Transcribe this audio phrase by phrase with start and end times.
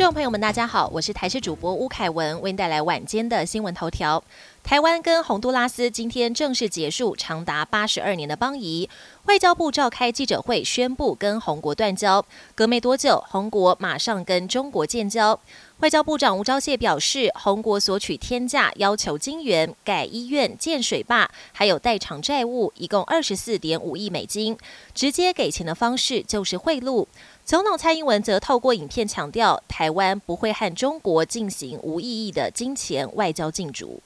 [0.00, 4.24] 听众朋友们，大家好，我是台视主播吴凯文，为您带来晚间的新闻头条。
[4.62, 8.88] 台湾跟洪都拉斯今天正式结束长达八十二年的邦谊，
[9.24, 12.24] 外交部召开记者会宣布跟洪国断交。
[12.54, 15.40] 隔没多久，洪国马上跟中国建交。
[15.80, 24.56] 外交部长吴钊燮表示，洪国索取天价，要求金援、盖医院、建水坝，还有代偿债务，一共二十四点五亿美金。
[24.94, 27.06] 直接给钱的方式就是贿赂。
[27.44, 34.00] 总统蔡英文则透过影片强调，台湾不会和中国进行无意义的金钱外交竞逐。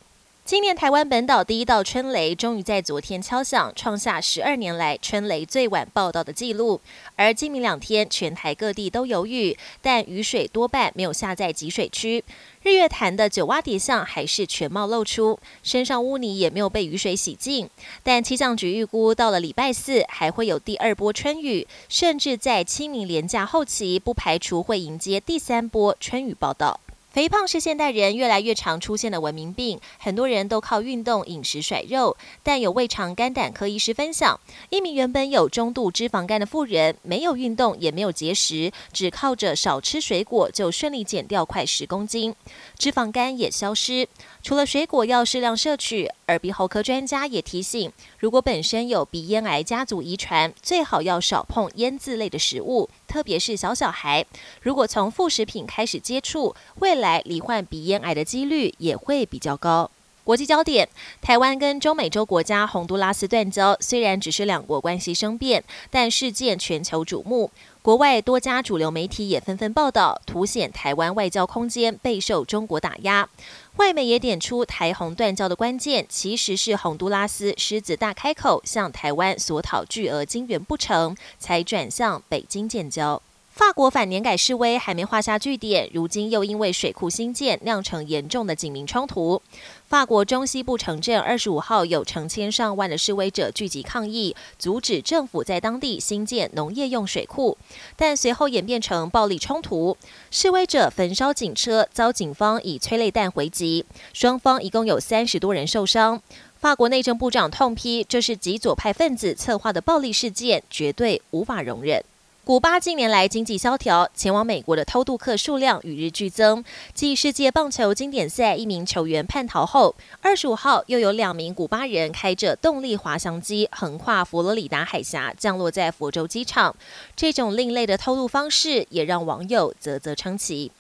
[0.47, 6.83] 今年台湾本岛第一道春雷终于在昨天敲响，创下十二年来春雷最晚报道的记录。
[7.17, 12.23] 而今明两天，全台各地都有雨，但雨水多半没有下在集水区。
[12.63, 17.71] 日月潭的九洼叠象还是全貌露出，身上污泥也没有被雨水洗净。
[18.03, 26.81] 但气象局预估，到了礼拜四还会有第二波春雨，甚至在清明连假后期，不排除会迎接第三波春雨报道。
[27.15, 32.17] 肥胖是现代人越来越常出现的文明病，很多人都靠运动、饮食甩肉。
[32.43, 42.35] 但有胃肠肝胆科医师分享，一名原本有中度脂肪肝的妇人，没有运动也没有节食，只靠着少吃水果，就顺利减掉快十公斤，
[42.77, 44.09] 脂肪肝也消失。
[44.43, 52.91] 除了水果要适量摄取，耳鼻喉科专家也提醒，如果本身有鼻咽癌家族遗传，最好要少碰腌渍类的食物。
[53.15, 54.27] 特别是小小孩，
[54.61, 59.89] 如果从副食品开始接触，未来罹患鼻咽癌的几率也会比较高。
[60.25, 60.89] 国际焦点：
[61.21, 67.51] 台湾跟中美洲国家洪都拉斯断交，虽然只是两国关系生变，但事件全球瞩目。
[67.83, 73.29] 国外多家主流媒体也纷纷报道，凸显台湾外交空间备受中国打压。
[73.77, 83.21] 外媒也点出，台洪断交的关键其实是洪都拉斯狮子大开口向台湾索讨巨额金元不成，才转向北京建交。
[83.55, 89.41] 法国反年改示威还没画下句点，如今又因为水库新建酿成严重的警民冲突。
[89.87, 97.57] 法国中西部城镇二十五号有成千上万的示威者聚集抗议，阻止政府在当地新建农业用水库，
[97.95, 99.97] 但随后演变成暴力冲突，
[100.33, 106.21] 示威者焚烧警车，遭警方以催泪弹回击，双方一共有三十多人受伤。
[106.59, 112.05] 法国内政部长痛批这是极左派分子策划的暴力事件，绝对无法容忍。
[112.45, 116.63] 古巴近年来经济萧条，前往美国的偷渡客数量与日俱增。
[116.93, 126.77] 继世界棒球经典赛一名球员叛逃后，二十五号又有两名古巴人开着动力滑翔机横跨佛罗里达海峡，降落在佛州机场。
[127.17, 130.71] 这种另类的偷渡方式，也让网友啧啧称奇。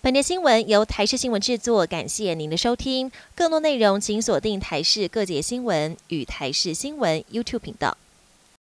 [0.00, 3.12] 本节新闻由台视新闻制作，感谢您的收听。
[3.34, 7.94] 更多内容请锁定台视各节新闻与台视新闻 YouTube 频道。